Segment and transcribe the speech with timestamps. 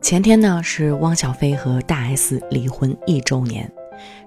[0.00, 3.70] 前天呢是汪小菲和大 S 离婚一周年，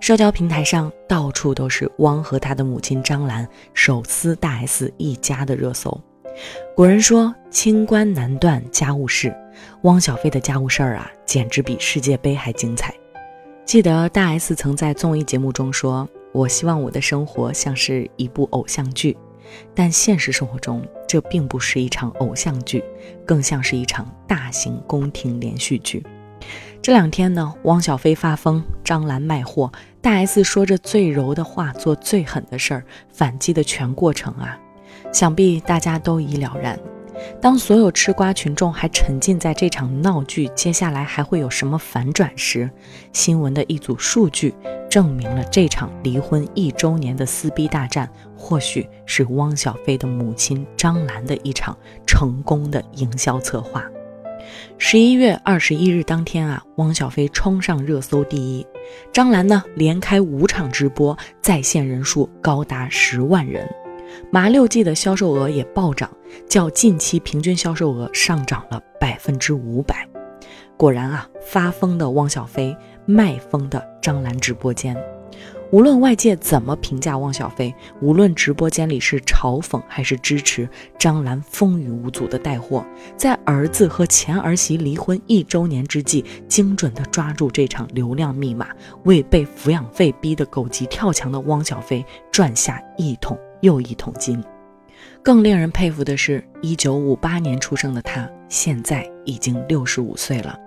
[0.01, 5.99] 社交平台上到处都是汪和他的母亲张兰手撕大 S 一家的热搜。
[6.75, 9.33] 古人说清官难断家务事，
[9.83, 12.93] 汪小菲的家务事儿啊，简直比世界杯还精彩。
[13.65, 19.17] 记得大 S 曾在综艺节目中说：“我希望我的生活像是一部偶像剧。”
[19.73, 22.81] 但现实生活中，这并不是一场偶像剧，
[23.25, 26.01] 更像是一场大型宫廷连续剧。
[26.81, 34.57] 这两天呢，汪小菲发疯，张兰卖货，大 S 说着最柔的话，做最狠的事儿，反击的全过程啊，
[35.11, 36.79] 想必大家都已了然。
[37.41, 42.69] 当所有吃瓜群众还沉浸在这场闹剧，接下来还会有什么反转时，
[43.11, 44.55] 新闻的一组数据
[44.91, 53.89] 证明了这场离婚一周年的撕逼大战，或许是汪小菲的母亲张兰的一场成功的营销策划。
[54.77, 58.67] 十一月二十一日当天啊，汪小菲冲上热搜第一，
[59.13, 63.65] 张兰呢连开五场直播，在线人数高达十万人。
[64.29, 66.11] 麻六记的销售额也暴涨，
[66.49, 70.05] 较近期平均销售额上涨了百分之五百。
[70.81, 74.97] 果然啊，发疯的汪小菲，卖疯的张兰直播间。
[75.71, 82.83] 无论外界怎么评价汪小菲，无论直播间里是嘲讽还是支持，张兰风雨无阻的带货，
[83.15, 88.69] 在儿子和前儿媳离婚一周年之际，精准的抓住这场流量密码，
[89.03, 93.37] 为被抚养费逼得狗急跳墙的汪小菲赚下一桶。
[93.59, 94.43] 又一桶金，
[95.21, 100.57] 更令人佩服的是，一九五八年出生的他，现在已经六十五岁了。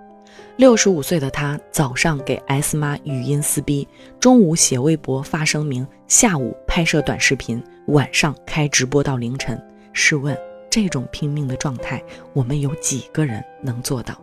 [0.57, 3.87] 六十五岁的他，早上给 S 妈语音撕逼，
[4.19, 9.61] 中午写微博发声明，下午拍摄短视频，晚上开直播到凌晨。
[9.91, 10.37] 试问，
[10.69, 14.19] 这种拼命的状态，我们有几个人能做到？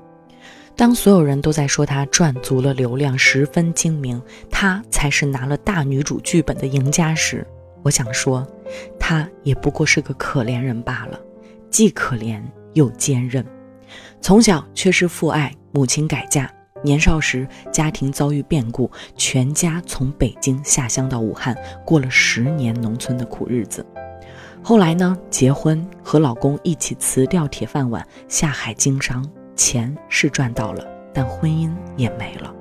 [0.75, 4.21] 当所有人都在说他赚足了流量，十分精明，
[4.51, 7.47] 他才是拿了大女主剧本的赢家时，
[7.83, 8.47] 我想说。
[8.99, 11.21] 他也不过是个可怜人罢了，
[11.69, 12.41] 既可怜
[12.73, 13.45] 又坚韧。
[14.21, 16.51] 从小缺失父爱，母亲改嫁，
[16.83, 23.85] 年少时家庭遭遇变故，全家从北京下乡到武汉，过了十年农村的苦日子。
[24.63, 32.55] 后来呢，结婚和老公一起辞掉铁饭碗，下海经商，钱是赚到了，但婚姻也没了。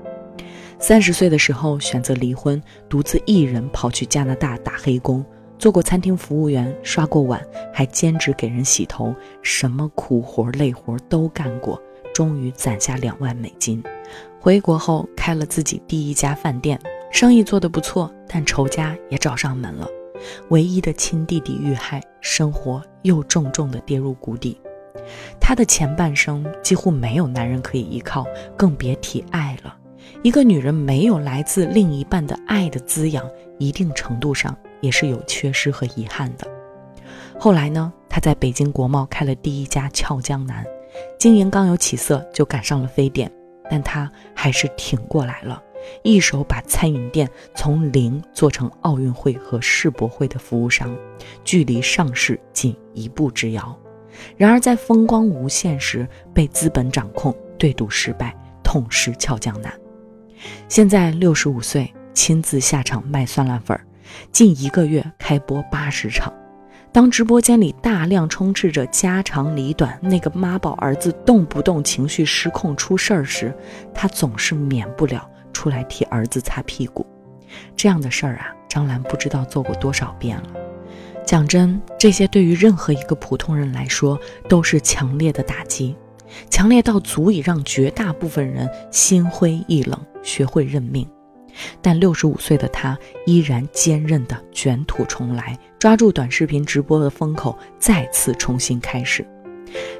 [0.79, 2.59] 三十岁的时候选择离婚，
[2.89, 5.23] 独自一人跑去加拿大打黑工。
[5.61, 7.39] 做过餐厅服务员，刷过碗，
[7.71, 9.13] 还兼职给人洗头，
[9.43, 11.79] 什么苦活累活都干过，
[12.15, 13.83] 终于攒下两万美金。
[14.39, 19.87] 回国后开了自己第一家饭店，生意做得不错，但仇家也找上门了。
[20.49, 24.59] 唯一的亲弟弟遇害，生活又重重的跌入谷底。
[25.39, 28.25] 他的前半生几乎没有男人可以依靠，
[28.57, 29.77] 更别提爱了。
[30.23, 33.23] 一个女人没有来自另一半的爱的滋养，
[33.59, 34.57] 一定程度上。
[34.81, 36.47] 也是有缺失和遗憾的。
[37.39, 40.65] 后来呢，他在北京国贸开了第一家俏江南，
[41.17, 43.31] 经营刚有起色，就赶上了非典，
[43.69, 45.61] 但他还是挺过来了，
[46.03, 50.95] 一手把餐饮店从零做成奥运会和世博会的服务商，
[51.43, 53.75] 距离上市仅一步之遥。
[54.37, 59.73] 然而在风光无限时，被资本掌控，对赌失败，痛失俏江南。
[60.67, 63.83] 现在六十五岁，亲自下场卖酸辣粉儿。
[64.31, 66.33] 近一个月开播八十场，
[66.91, 73.53] 当直播间里大量充斥着家长里短，那个妈宝儿子动不动情绪失控出事儿时，
[73.93, 77.05] 他总是免不了出来替儿子擦屁股。
[77.75, 80.47] 这样的事儿啊，张兰不知道做过多少遍了。
[81.25, 84.19] 讲真，这些对于任何一个普通人来说
[84.49, 85.95] 都是强烈的打击，
[86.49, 91.07] 强烈到足以让绝大部分人心灰意冷，学会认命。
[91.81, 99.25] 但六十五岁的他依然坚韧地卷土重来，抓住短视频直播的风口，再次重新开始。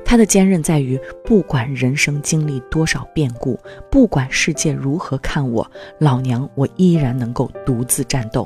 [0.04, 3.58] 他的坚韧在于，不管人生经历多少变故，
[3.90, 8.46] 不管世界如何看我，老娘我依然能够独自战斗。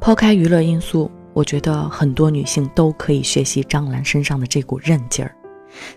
[0.00, 5.36] 抛开娱乐因素，我觉得很多女性都可以学习张兰身上的这股韧劲儿。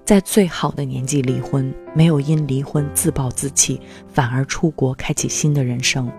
[0.04, 3.80] 在最好的年纪离婚，没有因离婚自暴自弃，
[4.12, 6.12] 反而出国开启新的人生。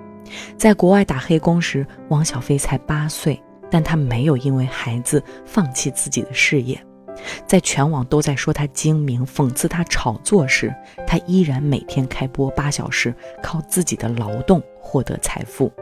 [0.57, 3.41] 在国外打黑工时，王小飞才八岁。
[3.71, 6.81] 但他没有因为孩子放弃自己的事业，
[7.45, 10.73] 在全网都在说他精明、讽刺他炒作时，
[11.09, 13.13] 他依然每天开播八小时，
[13.43, 15.73] 靠自己的劳动获得财富。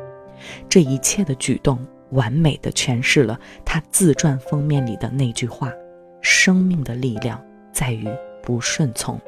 [0.70, 1.78] 这一切的举动，
[2.12, 5.70] 完美的诠释了他自传封面里的那句话：
[6.22, 7.38] 生命的力量
[7.74, 8.08] 在于
[8.42, 9.20] 不顺从。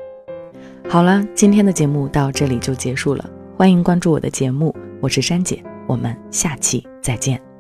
[0.89, 3.29] 好了，今天的节目到这里就结束了，
[3.59, 4.75] 欢迎关注我的节目。
[5.05, 7.54] 我是珊姐我们下期再见。